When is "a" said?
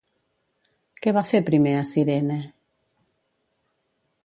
1.81-1.85